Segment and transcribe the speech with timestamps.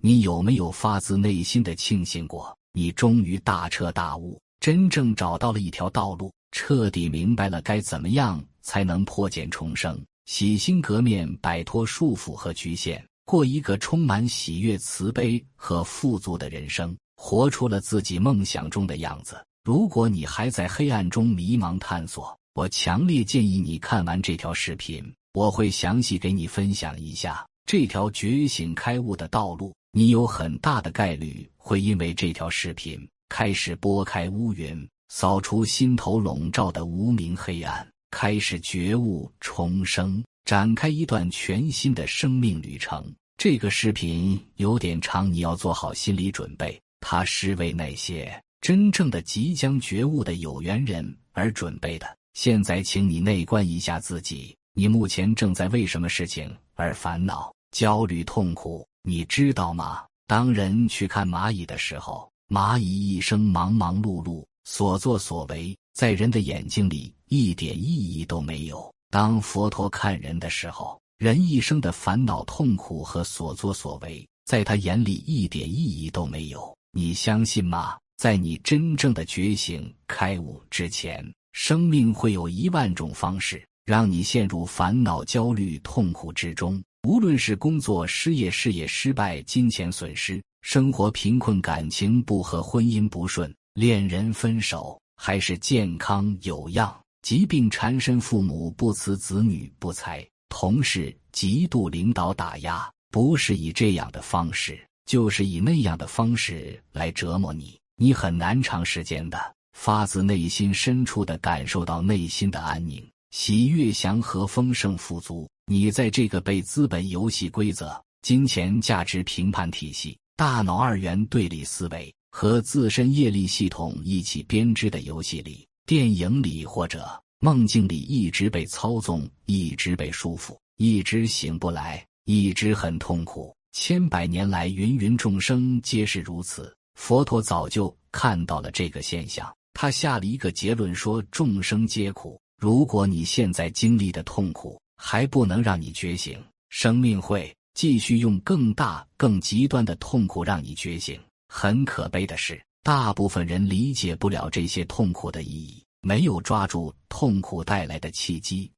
[0.00, 2.56] 你有没有发自内心的庆幸过？
[2.72, 19.44] 你终于大彻大悟，真正找到了一条道路，彻底明白了该怎么样才能破茧重生，洗心革面，摆脱束缚和局限，过一个充满喜悦、慈悲和富足的人生，活出了自己梦想中的样子。
[19.64, 29.74] 如果你还在黑暗中迷茫探索，我强烈建议你看完这条视频，我会详细给你分享一下这条觉醒开悟的道路。
[29.98, 43.12] 你有很大的概率会因为这条视频开始拨开乌云，扫除心头笼罩的无名黑暗，开始觉悟重生，展开一段全新的生命旅程。
[43.38, 48.40] 这个视频有点长，你要做好心理准备，它是为那些。
[48.60, 52.06] 真正的即将觉悟的有缘人而准备的。
[52.34, 58.86] 现在，请你内观一下自己，你目前正在为什么事情而烦恼、焦虑、痛苦？
[59.02, 60.04] 你知道吗？
[60.26, 68.92] 当人去看蚂蚁的时候，蚂蚁一生忙忙碌碌，所作所为，在人的眼睛里一点意义都没有。
[69.10, 76.76] 当佛陀看人的时候，人一生的烦恼、痛苦和所作所为，在他眼里一点意义都没有。
[76.92, 77.96] 你相信吗？
[78.18, 86.82] 在你真正的觉醒开悟之前，生命会有一万种方式让你陷入烦恼、焦虑、痛苦之中。
[87.04, 107.78] 无论是工作失业、事业失败、金钱损失、生活贫困、感情不和、婚姻不顺、恋人分手，还是健康有恙、疾病缠身、父母不慈、子女不才、同事极度、领导打压，不是以这样的方式，就是以那样的方式来折磨你。
[107.96, 115.48] 你很难长时间的发自内心深处的感受到内心的安宁、喜悦、祥和、丰盛、富足。
[115.70, 127.06] 你在这个被资本游戏规则、金钱价值评判体系、大脑二元对立思维和自身业力系统一起编织的游戏里、电影里或者
[127.40, 133.54] 梦境里，一直被操纵，一直被束缚，一直醒不来，一直很痛苦。
[133.72, 136.74] 千百年来，芸芸众生皆是如此。
[136.94, 142.40] 佛陀早就看到了这个现象，他下了一个结论说：众生皆苦。
[142.58, 146.38] 如果你现在经历的痛苦还不能让你觉醒，
[146.68, 151.18] 生命会继续用更大、更极端的痛苦让你觉醒。
[151.48, 158.70] 很可悲的是，大部分人理解不了这些痛苦的意义，没有抓住痛苦带来的契机，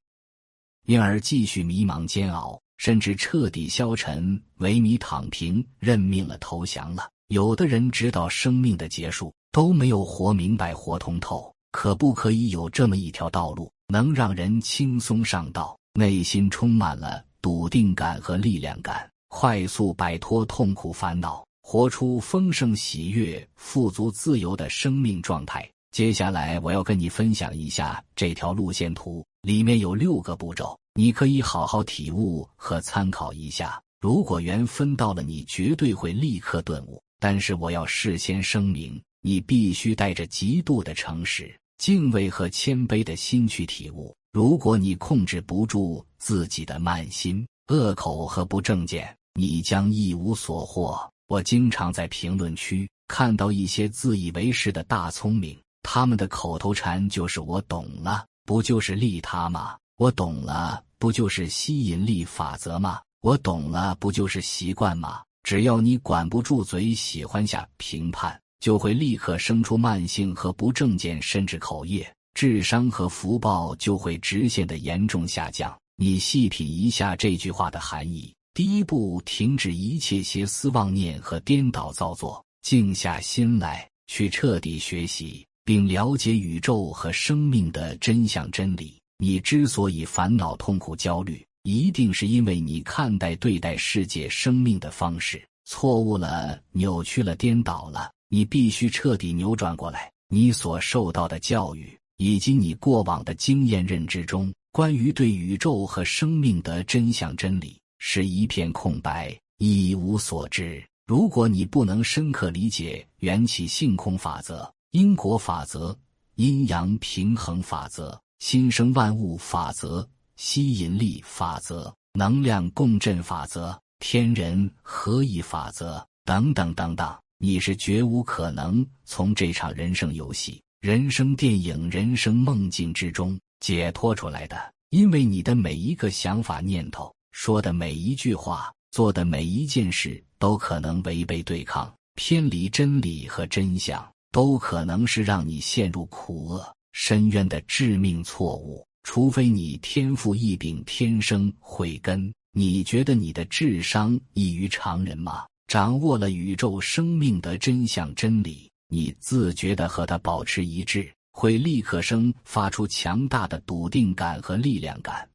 [0.85, 7.09] 因而继续迷茫煎熬，甚至彻底消沉、萎靡、躺平、认命了、投降了。
[7.27, 25.69] 有的人直到生命的结束都没有活明白、活通透，可不可以有这么一条道路，能让人轻松上道，内心充满了笃定感和力量感，快速摆脱痛苦烦恼，活出丰盛、喜悦、富足、自由的生命状态？
[25.91, 33.81] 接下来我要跟你分享一下这条路线图，里面有六个步骤，你可以好好体悟和参考一下。
[33.99, 37.01] 如果缘分到了，你绝对会立刻顿悟。
[37.19, 44.15] 但是我要事先声明，你必须带着极度的诚实、敬畏和谦卑的心去体悟。
[44.33, 50.97] 如果你控制不住自己的慢心、恶口和不正见，你将一无所获。
[51.27, 59.75] 我经常在评论区看到一些自以为是的大聪明，他们的口头禅就是“我懂了”，不就是利他吗？
[59.97, 63.01] 我懂了，不就是吸引力法则吗？
[63.21, 65.21] 我懂了，不就是习惯吗？
[65.43, 75.77] 只要你管不住嘴，喜欢下评判，就会立刻生出慢性和不正见，甚至口业，智商和福报就会直线的严重下降。
[75.97, 88.99] 你细品一下这句话的含义：第一步，停止一切邪思妄念和颠倒造作，静下心来，去彻底学习并了解宇宙和生命的真相真理。
[89.17, 91.45] 你之所以烦恼、痛苦、焦虑。
[91.63, 98.09] 一定是因为你看待对待世界生命的方式错误了、扭曲了、颠倒了。
[98.29, 100.11] 你必须彻底扭转过来。
[100.27, 110.85] 你所受到的教育以及你过往的经验认知中，关于对宇宙和生命的真相真理是一片空白，一无所知。
[111.07, 115.97] 如果你不能深刻理解缘起性空法则、因果法则、
[116.35, 120.07] 阴阳平衡法则、新生万物法则。
[120.37, 134.57] 吸引力法则、能量共振法则、天人合一法则等等等等，你是绝无可能从这场人生游戏、人生电影、人生梦境之中解脱出来的。
[134.89, 148.83] 因为你的每一个想法、念头、说的每一句话、做的每一件事，都可能违背对抗，偏离真理和真相，都可能是让你陷入苦厄深渊的致命错误。
[149.03, 155.45] 除非你天赋异禀，天生慧根，你觉得你的智商异于常人吗？
[155.67, 165.25] 掌握了宇宙生命的真相真理，你自觉地和它保持一致，会立刻生发出强大的笃定感和力量感。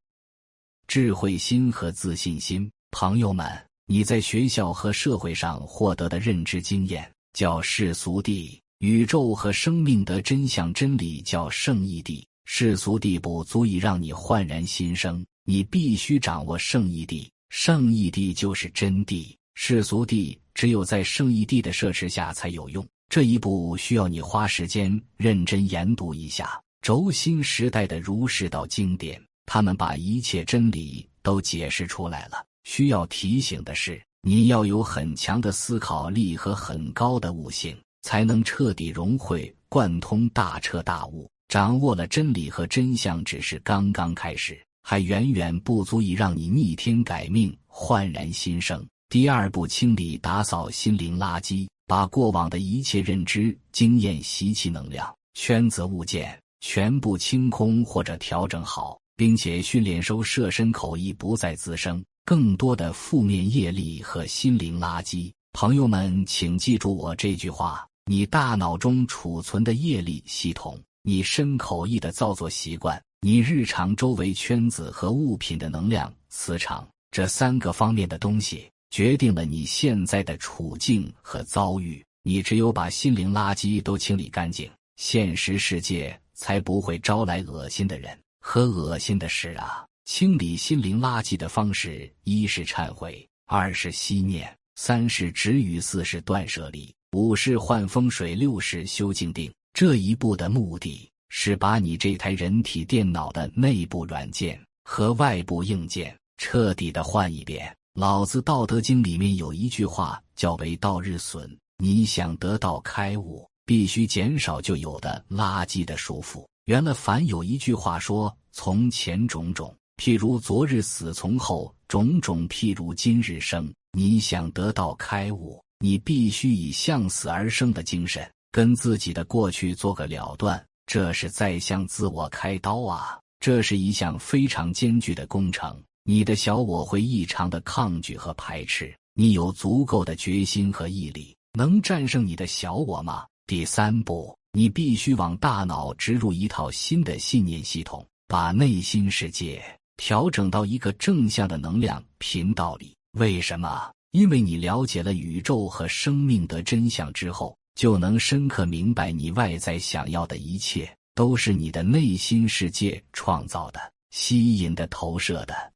[0.86, 3.50] 智慧心和自信心，朋友们，
[3.86, 12.28] 你在学校和社会上获得的认知经验叫世俗地，宇宙和生命的真相真理叫圣义地。
[12.44, 17.32] 世俗地不足以让你焕然新生，你必须掌握圣义地。
[17.48, 22.86] 圣义地就是真谛，世俗地只有在圣义地的摄持下才有用。
[23.08, 29.20] 这一步需要你花时间认真研读一下轴心时代的儒释道经典。
[29.46, 32.44] 他们把一切真理都解释出来了。
[32.64, 41.30] 需要提醒的是，你要有很强的思考力和很高的悟性，才能彻底融会贯通、大彻大悟。
[41.46, 48.84] 掌握了真理和真相，只是刚刚开始，还远远不足以让你逆天改命、焕然新生。
[49.08, 58.98] 第二步，清理、打扫心灵垃圾，把过往的一切认知、经验、习气、能量、圈子、物件全部清空或者调整好。
[59.16, 65.32] 并且训练收摄身口意不再滋生更多的负面业力和心灵垃圾。
[65.54, 82.04] 朋友们，请记住我这句话：你大脑中储存的业力系统，你身口意的造作习惯，你日常周围圈子和物品的能量磁场，这三个方面的东西，决定了你现在的处境和遭遇。
[82.22, 88.18] 你只有把心灵垃圾都清理干净，现实世界才不会招来恶心的人。
[88.40, 89.84] 和恶心的事啊！
[90.04, 99.52] 清理心灵垃圾的方式：一是忏悔，二是息念，三是止语，四是断舍离，五是换风水，六是修静定。
[99.72, 107.76] 这一步的目的是把你这台人体电脑的内部软件和外部硬件彻底的换一遍。
[107.96, 111.50] 老子《道德经》里面有一句话叫“为道日损”，
[111.82, 116.46] 你想得到开悟，必须减少就有的垃圾的束缚。
[116.66, 130.62] 原来凡有一句话说：“从前种种，譬如昨日死；从后种种，譬如今日生。”你想得到开悟，你必须以向死而生的精神，跟自己的过去做个了断。
[130.84, 133.18] 这是在向自我开刀啊！
[133.40, 135.82] 这是一项非常艰巨的工程。
[136.08, 138.94] 你的小我会异常的抗拒和排斥。
[139.14, 143.26] 你有足够的决心和毅力，能战胜你的小我吗？
[143.44, 144.32] 第三步。
[144.52, 149.60] 你必须往大脑植入一套新的信念系统，把内心世界
[149.96, 152.94] 调整到一个正向的能量频道里。
[153.18, 153.90] 为什么？
[154.12, 163.80] 因为你了解了宇宙和生命的真相之后，就能深刻明白，你外在想要的一切都是你的内心世界创造的、
[164.10, 165.72] 吸引的、投射的。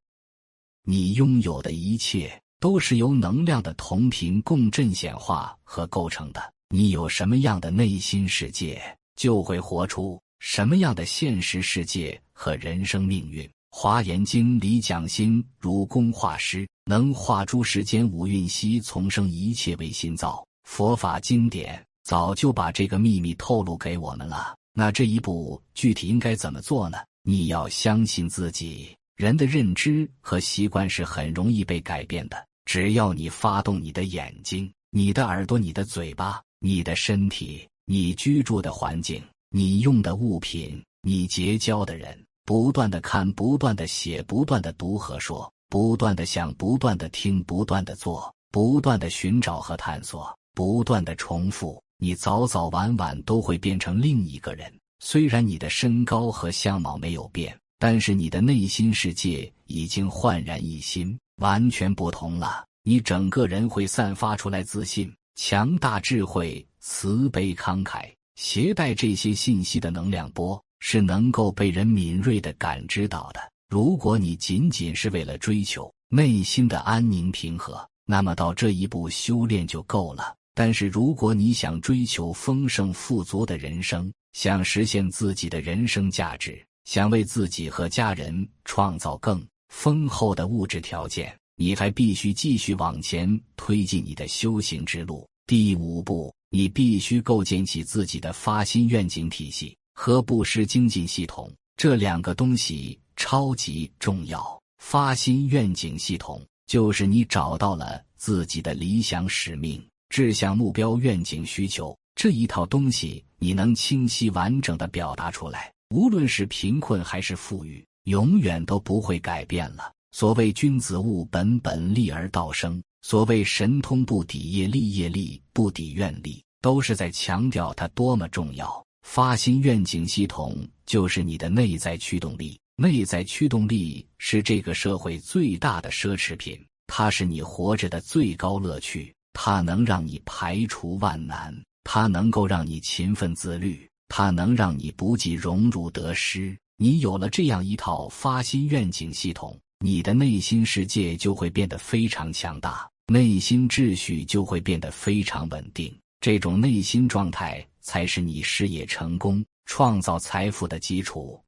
[0.91, 2.29] 你拥有的一切
[2.59, 6.53] 都是由能量的同频共振显化和构成的。
[6.75, 8.83] 你有什么样的内心世界，
[9.15, 13.45] 就会活出什么样的现实世界和人生命运。
[13.71, 24.57] 《华严经》里讲：“心如工画师，能画诸世间五蕴悉从生一切为心造。”佛法经典早就把这个秘密透露给我们了。
[24.75, 26.99] 那这一步具体应该怎么做呢？
[27.23, 28.89] 你要相信自己。
[29.21, 36.41] 人的认知和习惯是很容易被改变的，只要你发动你的眼睛、你的耳朵、你的嘴巴。
[36.63, 54.73] 你的身体，你居住的环境，你用的物品，你结交的人，不断的看，不断的写，不断的读和说，不断的想，不断的听，不断的做，不断的寻找和探索，不断的重复，你早早晚晚都会变成另一个人。
[54.99, 62.63] 虽然你的身高和相貌没有变，但是你的内心世界已经焕然一新，完全不同了。
[62.83, 65.11] 你整个人会散发出来自信。
[65.35, 73.41] 强大智慧、慈悲慷慨，携带这些信息的能量波是能够被人敏锐的感知到的。
[73.71, 80.35] 如果你仅仅是为了追求内心的安宁平和，那么到这一步修炼就够了。
[80.55, 95.25] 但是如果你想追求丰盛富足的人生，想实现自己的人生价值，想为自己和家人创造更丰厚的物质条件，你还必须继续往前推进你的修行之路。
[95.47, 104.61] 第五步，你必须构建起自己的发心愿景体系和布施精进系统，这两个东西超级重要。
[104.83, 119.93] 发心愿景系统就是你找到了自己的理想、使命、志向、目标、愿景、需求这一套东西，你能清晰完整的表达出来，无论是贫困还是富裕，永远都不会改变了。
[120.13, 122.81] 所谓君子务本，本立而道生。
[123.03, 128.85] 所谓神通不抵业力，业力不抵愿力，都是在强调它多么重要。
[129.03, 146.55] 发心愿景系统就是你的内在驱动力，内在驱动力是这个社会最大的奢侈品，它是你活着的最高乐趣，它能让你排除万难，它能够让你勤奋自律，它能让你不计荣辱得失。
[146.77, 149.59] 你有了这样一套发心愿景系统。
[149.83, 155.91] 你的内心世界就会变得非常强大，内心秩序就会变得非常稳定。
[156.21, 161.41] 这种内心状态才是你事业成功、创造财富的基础。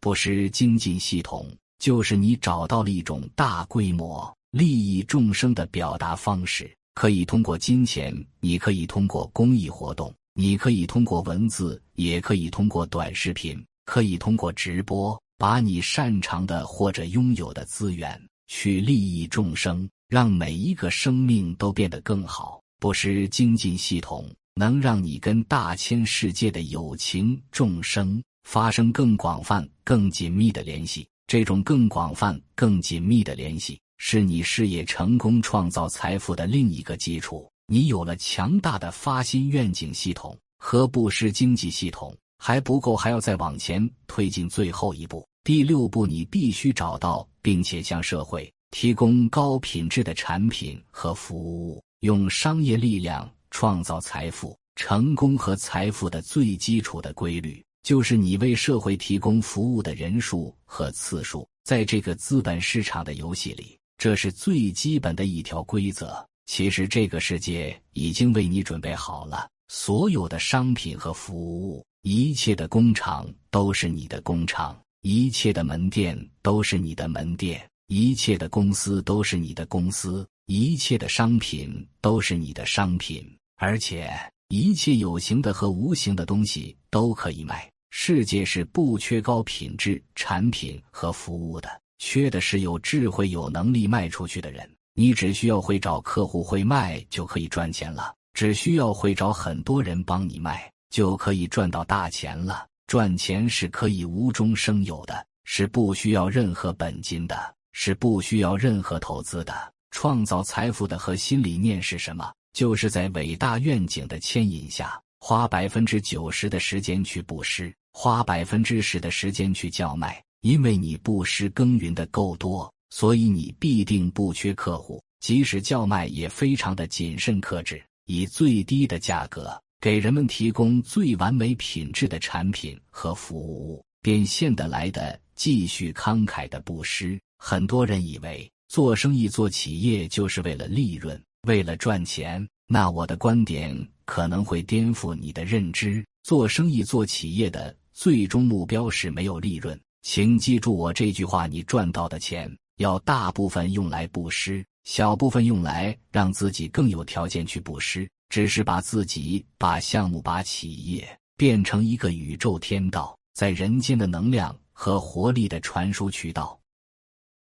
[0.00, 15.18] 不失精进系统就是你找到了一种大规模利益众生的表达方式，可以通过金钱，你可以通过公益活动，你可以通过文字，也可以通过短视频，可以通过直播。
[15.38, 22.60] 把你擅长的或者拥有的资源去利益众生，让每一个生命都变得更好。
[22.78, 31.06] 不失精进系统能让你跟大千世界的有情众生发生更广泛、更紧密的联系。
[31.26, 37.50] 这种更广泛、更紧密的联系，是你事业成功、创造财富的另一个基础。
[37.68, 42.16] 你有了强大的发心愿景系统和布施经济系统。
[42.38, 45.26] 还不够，还要再往前推进最后一步。
[45.42, 54.56] 第六步，你必须找到并且向社会提供高品质的产品和服务，用商业力量创造财富。
[54.76, 61.48] 成功和财富的最基础的规律，就是你为社会提供服务的人数和次数。
[61.64, 66.14] 在这个资本市场的游戏里，这是最基本的一条规则。
[66.46, 71.84] 其实，这个世界已经为你准备好了所有的商品和服务。
[72.02, 84.08] 一切的工厂都是你的工厂，一切的门店都是你的门店，一切的公司都是你的公司，一切的商品都是你的商品，而且
[84.48, 87.68] 一切有形的和无形的东西都可以卖。
[87.90, 94.75] 世界是不缺高品质产品和服务的，缺的是有智慧、有能力卖出去的人。
[94.98, 100.72] 你只需要会找客户、会卖就可以赚钱了，只需要会找很多人帮你卖。
[100.88, 102.66] 就可以赚到大钱了。
[102.86, 109.52] 赚钱是可以无中生有的，是不需要任何本金的，是不需要任何投资的。
[109.90, 112.32] 创造财富的核心理念是什么？
[112.54, 120.22] 就是在伟大愿景的牵引下，花百分之九十的时间去布施，花百分之十的时间去叫卖。
[120.40, 125.02] 因为你布施耕耘的够多，所以你必定不缺客户。
[125.20, 129.60] 即使叫卖，也非常的谨慎克制，以最低的价格。
[129.80, 137.20] 给人们提供最完美品质的产品和服务，变现得来的继续慷慨的布施。
[137.38, 142.46] 很多人以为做生意、做企业就是为了利润，为了赚钱。
[142.68, 146.04] 那我的观点可能会颠覆你的认知。
[146.22, 149.78] 做生意、做企业的最终目标是没有利润。
[150.02, 158.08] 请记住我这句话：你赚到的钱要大部分用来布施，小部分用来让自己更有条件去布施。
[158.28, 166.58] 只是把自己、把项目、把企业变成一个宇宙天道，在人间的能量和活力的传输渠道。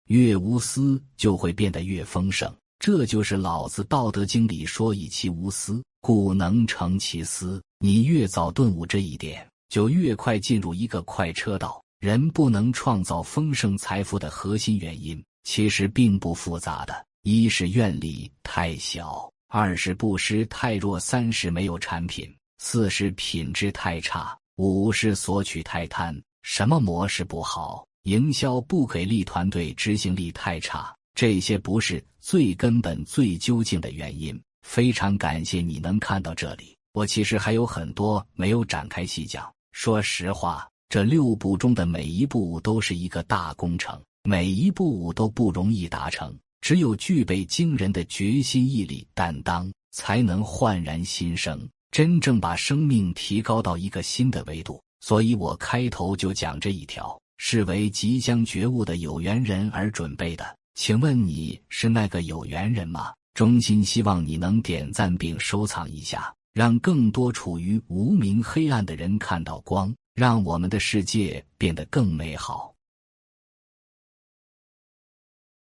[0.09, 2.55] 越无私，就会变得越丰盛。
[2.79, 11.83] 这就是老子《道德经》里说：“以其无私，故能成其私。”你越早顿悟这一点，就越快进入一个快车道。
[12.05, 19.27] 人不能创造丰盛财富的核心原因，其实并不复杂的，一是愿力太小。
[19.49, 26.15] 二是布施太弱，三是没有产品，四是品质太差，五是索取太贪。
[26.43, 27.87] 什么模式不好？
[28.03, 34.39] 营销不给力，团队执行力太差，这些不是最根本、最究竟的原因。
[34.61, 39.51] 非常感谢你能看到这里，我其实还有很多没有展开细讲。
[39.73, 46.37] 说实话，这六步中的每一步都是一个大工程，每一步都不容易达成。
[46.61, 54.81] 只有具备惊人的决心、毅力、担当，才能焕然新生，真正把生命提高到一个新的维度。
[55.01, 60.57] 所以我开头就讲这一条，是为即将觉悟的有缘人而准备的。
[60.75, 63.13] 请问你是那个有缘人吗？
[63.35, 72.74] 衷心希望你能点赞并收藏一下，让更多处于无名黑暗的人看到光，让我们的世界变得更美好。